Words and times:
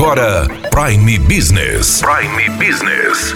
agora 0.00 0.48
Prime 0.70 1.18
Business. 1.18 2.00
Prime 2.00 2.48
Business. 2.56 3.34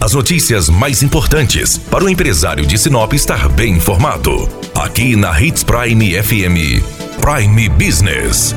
As 0.00 0.12
notícias 0.12 0.68
mais 0.68 1.04
importantes 1.04 1.78
para 1.78 2.02
o 2.02 2.08
empresário 2.08 2.66
de 2.66 2.76
Sinop 2.76 3.12
estar 3.12 3.48
bem 3.50 3.74
informado. 3.74 4.48
Aqui 4.74 5.14
na 5.14 5.40
Hits 5.40 5.62
Prime 5.62 6.20
FM. 6.20 6.82
Prime 7.20 7.68
Business. 7.68 8.56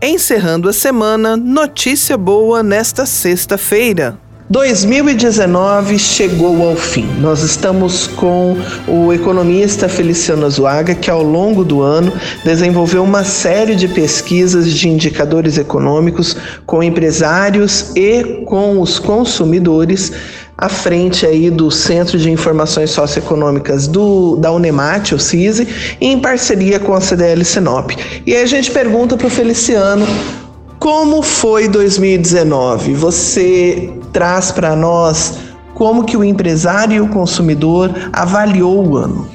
Encerrando 0.00 0.70
a 0.70 0.72
semana, 0.72 1.36
notícia 1.36 2.16
boa 2.16 2.62
nesta 2.62 3.04
sexta-feira. 3.04 4.23
2019 4.50 5.98
chegou 5.98 6.68
ao 6.68 6.76
fim. 6.76 7.06
Nós 7.18 7.42
estamos 7.42 8.06
com 8.06 8.54
o 8.86 9.10
economista 9.10 9.88
Feliciano 9.88 10.44
Azuaga, 10.44 10.94
que 10.94 11.10
ao 11.10 11.22
longo 11.22 11.64
do 11.64 11.80
ano 11.80 12.12
desenvolveu 12.44 13.02
uma 13.02 13.24
série 13.24 13.74
de 13.74 13.88
pesquisas 13.88 14.70
de 14.70 14.86
indicadores 14.86 15.56
econômicos 15.56 16.36
com 16.66 16.82
empresários 16.82 17.92
e 17.96 18.44
com 18.44 18.82
os 18.82 18.98
consumidores 18.98 20.12
à 20.58 20.68
frente 20.68 21.24
aí 21.24 21.50
do 21.50 21.70
Centro 21.70 22.18
de 22.18 22.30
Informações 22.30 22.90
Socioeconômicas 22.90 23.88
do, 23.88 24.36
da 24.36 24.52
Unemat, 24.52 25.12
o 25.12 25.18
CISI, 25.18 25.96
em 26.00 26.18
parceria 26.20 26.78
com 26.78 26.92
a 26.92 27.00
CDL 27.00 27.42
Sinop. 27.46 27.92
E 28.26 28.36
aí 28.36 28.42
a 28.42 28.46
gente 28.46 28.70
pergunta 28.70 29.16
para 29.16 29.26
o 29.26 29.30
Feliciano 29.30 30.06
como 30.84 31.22
foi 31.22 31.66
2019? 31.66 32.92
Você 32.92 33.90
traz 34.12 34.52
para 34.52 34.76
nós 34.76 35.38
como 35.72 36.04
que 36.04 36.14
o 36.14 36.22
empresário 36.22 36.96
e 36.96 37.00
o 37.00 37.08
consumidor 37.08 37.90
avaliou 38.12 38.86
o 38.86 38.96
ano? 38.98 39.26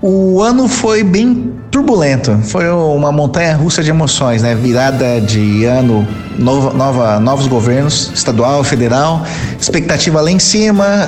O 0.00 0.40
ano 0.40 0.66
foi 0.66 1.04
bem 1.04 1.52
turbulento, 1.70 2.38
foi 2.42 2.70
uma 2.70 3.12
montanha 3.12 3.54
russa 3.54 3.82
de 3.82 3.90
emoções, 3.90 4.42
né? 4.42 4.54
Virada 4.54 5.20
de 5.20 5.66
ano, 5.66 6.08
nova, 6.38 6.72
nova, 6.72 7.20
novos 7.20 7.46
governos, 7.46 8.10
estadual, 8.14 8.64
federal, 8.64 9.26
expectativa 9.60 10.22
lá 10.22 10.30
em 10.30 10.38
cima, 10.38 11.06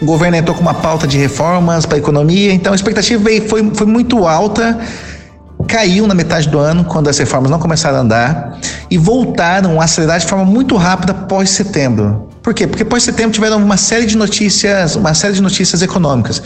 o 0.00 0.04
governo 0.04 0.36
entrou 0.36 0.54
com 0.54 0.62
uma 0.62 0.74
pauta 0.74 1.08
de 1.08 1.18
reformas 1.18 1.84
para 1.84 1.96
a 1.96 1.98
economia, 1.98 2.52
então 2.52 2.72
a 2.72 2.76
expectativa 2.76 3.28
foi, 3.48 3.72
foi 3.74 3.86
muito 3.88 4.28
alta 4.28 4.78
caiu 5.70 6.06
na 6.06 6.14
metade 6.14 6.48
do 6.48 6.58
ano, 6.58 6.84
quando 6.84 7.08
as 7.08 7.16
reformas 7.18 7.50
não 7.50 7.58
começaram 7.58 7.98
a 7.98 8.00
andar, 8.00 8.58
e 8.90 8.98
voltaram 8.98 9.80
a 9.80 9.84
acelerar 9.84 10.18
de 10.18 10.26
forma 10.26 10.44
muito 10.44 10.76
rápida 10.76 11.14
pós 11.14 11.50
setembro. 11.50 12.28
Por 12.42 12.54
quê? 12.54 12.66
Porque 12.66 12.84
pós 12.84 13.02
setembro 13.02 13.32
tiveram 13.32 13.58
uma 13.58 13.76
série 13.76 14.06
de 14.06 14.16
notícias, 14.16 14.96
uma 14.96 15.14
série 15.14 15.34
de 15.34 15.42
notícias 15.42 15.82
econômicas. 15.82 16.42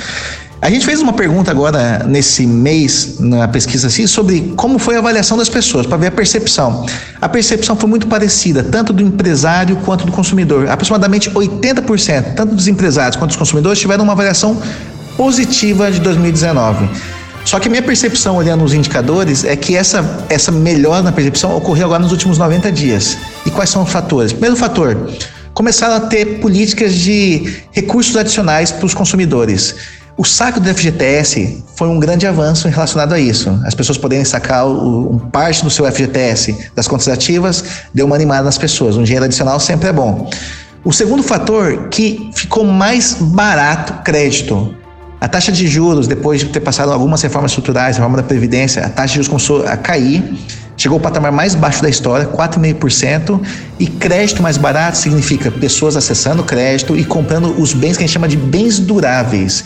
A 0.60 0.70
gente 0.70 0.86
fez 0.86 1.02
uma 1.02 1.12
pergunta 1.12 1.50
agora 1.50 2.04
nesse 2.06 2.46
mês 2.46 3.16
na 3.20 3.46
pesquisa 3.46 3.88
assim 3.88 4.06
sobre 4.06 4.54
como 4.56 4.78
foi 4.78 4.96
a 4.96 4.98
avaliação 4.98 5.36
das 5.36 5.48
pessoas 5.48 5.86
para 5.86 5.98
ver 5.98 6.06
a 6.06 6.10
percepção. 6.10 6.86
A 7.20 7.28
percepção 7.28 7.76
foi 7.76 7.88
muito 7.88 8.06
parecida, 8.06 8.62
tanto 8.62 8.90
do 8.90 9.02
empresário 9.02 9.76
quanto 9.84 10.06
do 10.06 10.12
consumidor. 10.12 10.68
Aproximadamente 10.70 11.30
80%, 11.30 12.34
tanto 12.34 12.54
dos 12.54 12.66
empresários 12.66 13.14
quanto 13.14 13.32
dos 13.32 13.36
consumidores 13.36 13.78
tiveram 13.78 14.04
uma 14.04 14.14
avaliação 14.14 14.56
positiva 15.18 15.92
de 15.92 16.00
2019. 16.00 16.88
Só 17.44 17.60
que 17.60 17.68
minha 17.68 17.82
percepção 17.82 18.36
olhando 18.36 18.64
os 18.64 18.72
indicadores 18.72 19.44
é 19.44 19.54
que 19.54 19.76
essa, 19.76 20.24
essa 20.28 20.50
melhora 20.50 21.02
na 21.02 21.12
percepção 21.12 21.54
ocorreu 21.56 21.86
agora 21.86 22.02
nos 22.02 22.12
últimos 22.12 22.38
90 22.38 22.72
dias. 22.72 23.18
E 23.44 23.50
quais 23.50 23.68
são 23.68 23.82
os 23.82 23.90
fatores? 23.90 24.32
Primeiro 24.32 24.56
fator, 24.56 25.10
começaram 25.52 25.94
a 25.94 26.00
ter 26.00 26.40
políticas 26.40 26.94
de 26.94 27.62
recursos 27.70 28.16
adicionais 28.16 28.72
para 28.72 28.86
os 28.86 28.94
consumidores. 28.94 29.74
O 30.16 30.24
saque 30.24 30.60
do 30.60 30.72
FGTS 30.72 31.64
foi 31.74 31.88
um 31.88 31.98
grande 31.98 32.26
avanço 32.26 32.68
relacionado 32.68 33.12
a 33.12 33.18
isso. 33.18 33.60
As 33.64 33.74
pessoas 33.74 33.98
poderem 33.98 34.24
sacar 34.24 34.64
o, 34.66 35.12
um 35.12 35.18
parte 35.18 35.62
do 35.64 35.70
seu 35.70 35.90
FGTS 35.90 36.70
das 36.74 36.86
contas 36.86 37.08
ativas 37.08 37.64
deu 37.92 38.06
uma 38.06 38.14
animada 38.14 38.44
nas 38.44 38.56
pessoas. 38.56 38.96
Um 38.96 39.02
dinheiro 39.02 39.24
adicional 39.24 39.58
sempre 39.58 39.88
é 39.88 39.92
bom. 39.92 40.30
O 40.84 40.92
segundo 40.92 41.22
fator 41.22 41.88
que 41.88 42.30
ficou 42.32 42.64
mais 42.64 43.14
barato 43.14 44.02
crédito. 44.04 44.74
A 45.24 45.28
taxa 45.28 45.50
de 45.50 45.66
juros, 45.66 46.06
depois 46.06 46.40
de 46.40 46.50
ter 46.50 46.60
passado 46.60 46.92
algumas 46.92 47.22
reformas 47.22 47.50
estruturais, 47.52 47.96
reforma 47.96 48.18
da 48.18 48.22
Previdência, 48.22 48.84
a 48.84 48.90
taxa 48.90 49.08
de 49.08 49.14
juros 49.14 49.28
começou 49.28 49.66
a 49.66 49.74
cair, 49.74 50.22
chegou 50.76 50.96
ao 50.96 51.00
patamar 51.00 51.32
mais 51.32 51.54
baixo 51.54 51.80
da 51.80 51.88
história, 51.88 52.26
4,5%, 52.26 53.40
e 53.78 53.86
crédito 53.86 54.42
mais 54.42 54.58
barato 54.58 54.98
significa 54.98 55.50
pessoas 55.50 55.96
acessando 55.96 56.42
crédito 56.42 56.94
e 56.94 57.06
comprando 57.06 57.58
os 57.58 57.72
bens 57.72 57.96
que 57.96 58.04
a 58.04 58.06
gente 58.06 58.12
chama 58.12 58.28
de 58.28 58.36
bens 58.36 58.78
duráveis. 58.78 59.64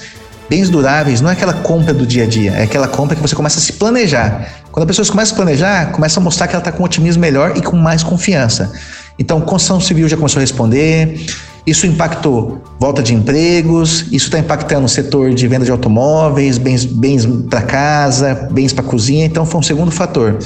Bens 0.48 0.70
duráveis 0.70 1.20
não 1.20 1.28
é 1.28 1.32
aquela 1.32 1.54
compra 1.54 1.92
do 1.92 2.06
dia 2.06 2.22
a 2.22 2.28
dia, 2.28 2.52
é 2.52 2.62
aquela 2.62 2.86
compra 2.86 3.16
que 3.16 3.20
você 3.20 3.34
começa 3.34 3.58
a 3.58 3.60
se 3.60 3.72
planejar. 3.72 4.48
Quando 4.70 4.84
a 4.84 4.86
pessoa 4.86 5.04
começa 5.08 5.32
a 5.32 5.36
planejar, 5.36 5.86
começa 5.86 6.20
a 6.20 6.22
mostrar 6.22 6.46
que 6.46 6.54
ela 6.54 6.60
está 6.60 6.70
com 6.70 6.84
um 6.84 6.86
otimismo 6.86 7.20
melhor 7.20 7.56
e 7.56 7.60
com 7.60 7.76
mais 7.76 8.04
confiança. 8.04 8.70
Então, 9.18 9.40
construção 9.40 9.80
civil 9.80 10.08
já 10.08 10.16
começou 10.16 10.38
a 10.38 10.42
responder, 10.42 11.26
isso 11.68 11.86
impactou 11.86 12.62
volta 12.78 13.02
de 13.02 13.12
empregos, 13.12 14.06
isso 14.12 14.26
está 14.26 14.38
impactando 14.38 14.86
o 14.86 14.88
setor 14.88 15.34
de 15.34 15.48
venda 15.48 15.64
de 15.64 15.70
automóveis, 15.70 16.58
bens, 16.58 16.84
bens 16.84 17.26
para 17.26 17.62
casa, 17.62 18.48
bens 18.52 18.72
para 18.72 18.84
cozinha, 18.84 19.26
então 19.26 19.44
foi 19.44 19.60
um 19.60 19.62
segundo 19.62 19.90
fator. 19.90 20.38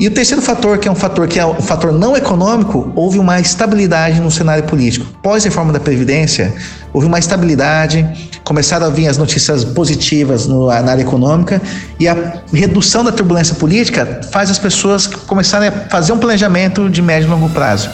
E 0.00 0.06
o 0.06 0.10
terceiro 0.12 0.40
fator, 0.40 0.78
que 0.78 0.86
é 0.86 0.90
um 0.90 0.94
fator 0.94 1.26
que 1.26 1.40
é 1.40 1.46
um 1.46 1.60
fator 1.60 1.92
não 1.92 2.16
econômico, 2.16 2.92
houve 2.94 3.18
uma 3.18 3.40
estabilidade 3.40 4.20
no 4.20 4.30
cenário 4.30 4.62
político. 4.62 5.06
Pós-reforma 5.20 5.72
da 5.72 5.80
Previdência, 5.80 6.54
houve 6.92 7.08
uma 7.08 7.18
estabilidade, 7.18 8.06
começaram 8.44 8.86
a 8.86 8.90
vir 8.90 9.08
as 9.08 9.18
notícias 9.18 9.64
positivas 9.64 10.46
no, 10.46 10.66
na 10.68 10.92
área 10.92 11.02
econômica 11.02 11.60
e 11.98 12.06
a 12.06 12.42
redução 12.52 13.02
da 13.02 13.10
turbulência 13.10 13.56
política 13.56 14.20
faz 14.30 14.50
as 14.50 14.58
pessoas 14.58 15.08
começarem 15.08 15.68
a 15.68 15.72
fazer 15.72 16.12
um 16.12 16.18
planejamento 16.18 16.88
de 16.88 17.02
médio 17.02 17.26
e 17.26 17.30
longo 17.30 17.48
prazo. 17.50 17.90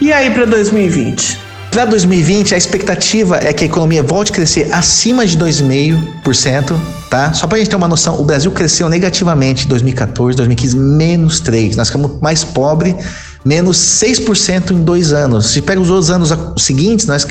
E 0.00 0.12
aí 0.14 0.30
para 0.30 0.46
2020? 0.46 1.39
Para 1.70 1.84
2020, 1.84 2.52
a 2.52 2.58
expectativa 2.58 3.36
é 3.36 3.52
que 3.52 3.62
a 3.62 3.66
economia 3.66 4.02
volte 4.02 4.32
a 4.32 4.34
crescer 4.34 4.68
acima 4.72 5.24
de 5.24 5.38
2,5%, 5.38 6.76
tá? 7.08 7.32
Só 7.32 7.46
para 7.46 7.56
a 7.56 7.58
gente 7.60 7.70
ter 7.70 7.76
uma 7.76 7.86
noção, 7.86 8.20
o 8.20 8.24
Brasil 8.24 8.50
cresceu 8.50 8.88
negativamente 8.88 9.66
em 9.66 9.68
2014, 9.68 10.36
2015, 10.36 10.76
menos 10.76 11.40
3%. 11.40 11.76
Nós 11.76 11.86
ficamos 11.86 12.20
mais 12.20 12.42
pobres, 12.42 12.96
menos 13.44 13.76
6% 13.76 14.72
em 14.72 14.82
dois 14.82 15.12
anos. 15.12 15.52
Se 15.52 15.62
pega 15.62 15.80
os 15.80 15.90
outros 15.90 16.10
anos 16.10 16.34
seguintes, 16.56 17.06
nós 17.06 17.24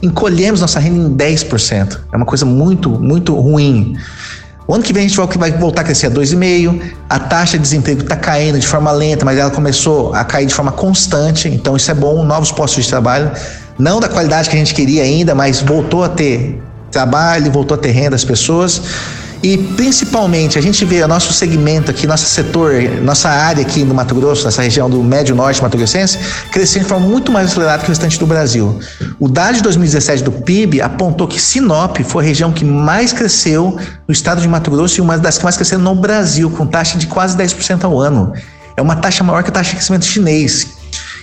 encolhemos 0.00 0.60
nossa 0.60 0.78
renda 0.78 1.24
em 1.24 1.36
10%. 1.36 1.98
É 2.12 2.16
uma 2.16 2.26
coisa 2.26 2.46
muito, 2.46 2.90
muito 2.90 3.34
ruim. 3.34 3.96
O 4.68 4.74
ano 4.74 4.84
que 4.84 4.92
vem 4.92 5.04
a 5.04 5.08
gente 5.08 5.36
vai 5.36 5.50
voltar 5.50 5.80
a 5.80 5.84
crescer 5.84 6.06
a 6.06 6.10
2,5%. 6.12 6.80
A 7.08 7.18
taxa 7.18 7.56
de 7.56 7.62
desemprego 7.64 8.02
está 8.02 8.14
caindo 8.14 8.56
de 8.56 8.66
forma 8.68 8.92
lenta, 8.92 9.24
mas 9.24 9.36
ela 9.36 9.50
começou 9.50 10.14
a 10.14 10.22
cair 10.22 10.46
de 10.46 10.54
forma 10.54 10.70
constante. 10.70 11.48
Então 11.48 11.76
isso 11.76 11.90
é 11.90 11.94
bom, 11.94 12.24
novos 12.24 12.52
postos 12.52 12.84
de 12.84 12.88
trabalho 12.88 13.32
não 13.80 13.98
da 13.98 14.08
qualidade 14.08 14.48
que 14.48 14.56
a 14.56 14.58
gente 14.58 14.74
queria 14.74 15.02
ainda, 15.02 15.34
mas 15.34 15.60
voltou 15.60 16.04
a 16.04 16.08
ter 16.08 16.62
trabalho, 16.90 17.50
voltou 17.50 17.76
a 17.76 17.78
ter 17.78 17.90
renda 17.90 18.14
as 18.14 18.24
pessoas. 18.24 18.82
E 19.42 19.56
principalmente 19.56 20.58
a 20.58 20.62
gente 20.62 20.84
vê 20.84 21.02
o 21.02 21.08
nosso 21.08 21.32
segmento 21.32 21.90
aqui, 21.90 22.06
nosso 22.06 22.26
setor, 22.26 22.74
nossa 23.02 23.30
área 23.30 23.62
aqui 23.62 23.82
no 23.84 23.94
Mato 23.94 24.14
Grosso, 24.14 24.44
nessa 24.44 24.60
região 24.60 24.90
do 24.90 25.02
Médio 25.02 25.34
Norte 25.34 25.62
Mato 25.62 25.78
Grossense, 25.78 26.18
crescendo 26.52 26.82
de 26.82 26.88
forma 26.90 27.08
muito 27.08 27.32
mais 27.32 27.50
acelerada 27.50 27.78
que 27.78 27.86
o 27.86 27.88
restante 27.88 28.18
do 28.18 28.26
Brasil. 28.26 28.78
O 29.18 29.28
dado 29.28 29.54
de 29.54 29.62
2017 29.62 30.22
do 30.22 30.32
PIB 30.32 30.82
apontou 30.82 31.26
que 31.26 31.40
Sinop 31.40 31.96
foi 32.04 32.22
a 32.22 32.26
região 32.26 32.52
que 32.52 32.66
mais 32.66 33.14
cresceu 33.14 33.78
no 34.06 34.12
estado 34.12 34.42
de 34.42 34.48
Mato 34.48 34.70
Grosso 34.70 34.98
e 34.98 35.00
uma 35.00 35.16
das 35.16 35.38
que 35.38 35.44
mais 35.44 35.56
cresceram 35.56 35.82
no 35.82 35.94
Brasil, 35.94 36.50
com 36.50 36.66
taxa 36.66 36.98
de 36.98 37.06
quase 37.06 37.34
10% 37.34 37.84
ao 37.84 37.98
ano. 37.98 38.34
É 38.76 38.82
uma 38.82 38.96
taxa 38.96 39.24
maior 39.24 39.42
que 39.42 39.48
a 39.48 39.52
taxa 39.52 39.70
de 39.70 39.76
crescimento 39.76 40.04
chinês, 40.04 40.66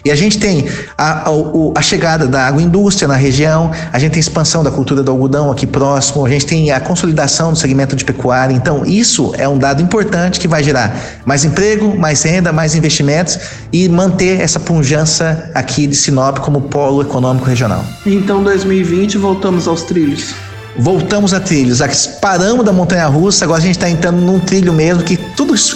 e 0.08 0.12
a 0.12 0.16
gente 0.16 0.40
tem 0.40 0.66
a, 0.98 1.30
a, 1.30 1.32
a, 1.76 1.82
chegada 1.82 2.26
da 2.28 2.48
agroindústria 2.48 3.10
na 3.10 3.16
região, 3.16 3.72
a 3.92 4.00
gente 4.00 4.12
tem 4.12 4.20
a 4.20 4.22
expansão 4.22 4.64
da 4.64 4.72
cultura 4.72 5.04
do 5.04 5.12
algodão 5.12 5.52
aqui 5.52 5.68
próximo, 5.68 6.26
a 6.26 6.30
gente 6.30 6.46
tem 6.46 6.72
a 6.72 6.80
consolidação 6.80 7.52
do 7.52 7.58
segmento 7.58 7.94
de 7.94 8.06
pecuária. 8.06 8.54
Então, 8.54 8.86
isso 8.86 9.34
é 9.38 9.48
um 9.50 9.58
dado 9.58 9.82
importante 9.82 10.40
que 10.40 10.48
vai 10.48 10.64
gerar 10.64 10.96
mais 11.26 11.44
emprego, 11.44 11.98
mais 11.98 12.24
renda, 12.24 12.54
mais 12.54 12.74
investimentos 12.74 13.38
e 13.72 13.90
manter 13.90 14.40
essa 14.40 14.62
punjança 14.62 15.52
aqui 15.54 15.86
de 15.88 15.96
Sinop 15.96 16.40
como 16.40 16.62
polo 16.62 17.02
econômico 17.02 17.46
regional. 17.46 17.84
Então, 18.06 18.42
2020, 18.42 19.18
voltamos 19.18 19.68
aos 19.68 19.84
trilhos 19.84 20.34
voltamos 20.78 21.34
a 21.34 21.40
trilhos. 21.40 21.82
Paramos 22.22 22.66
da 22.66 22.72
montanha 22.72 23.08
russa, 23.08 23.46
agora 23.46 23.60
a 23.60 23.62
gente 23.62 23.78
está 23.78 23.90
entrando 23.90 24.22
num 24.22 24.40
trilho 24.40 24.72
mesmo, 24.72 25.04
que 25.04 25.18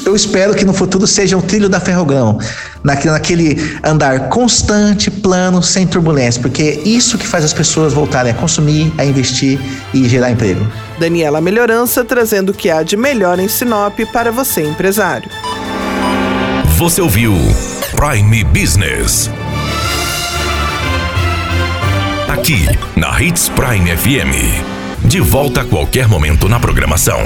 eu 0.06 0.16
espero 0.16 0.54
que 0.54 0.66
no 0.66 0.74
futuro 0.74 1.06
seja 1.06 1.38
o 1.38 1.42
trilho 1.42 1.70
da 1.70 1.80
Ferrogrão. 1.80 2.40
Naquele 2.84 3.80
andar 3.84 4.30
constante, 4.30 5.12
plano, 5.12 5.62
sem 5.62 5.86
turbulência, 5.86 6.42
porque 6.42 6.64
é 6.64 6.88
isso 6.88 7.18
que 7.18 7.28
faz 7.28 7.44
as 7.44 7.54
pessoas 7.54 7.94
voltarem 7.94 8.32
a 8.32 8.36
consumir, 8.36 8.92
a 8.98 9.06
investir 9.06 9.60
e 9.94 10.08
gerar 10.10 10.32
emprego. 10.32 10.66
Daniela 11.00 11.42
Melhorança 11.42 12.04
trazendo 12.04 12.50
o 12.50 12.54
que 12.54 12.70
há 12.70 12.84
de 12.84 12.98
melhor 12.98 13.40
em 13.40 13.48
Sinop 13.48 14.00
para 14.12 14.32
você, 14.32 14.64
empresário. 14.64 15.30
Você 16.78 17.02
ouviu 17.02 17.34
Prime 17.96 18.44
Business. 18.46 19.30
Aqui, 22.28 22.66
na 22.96 23.22
Hits 23.22 23.50
Prime 23.50 23.96
FM. 23.96 25.08
De 25.08 25.20
volta 25.20 25.62
a 25.62 25.66
qualquer 25.66 26.08
momento 26.08 26.48
na 26.48 26.60
programação. 26.60 27.20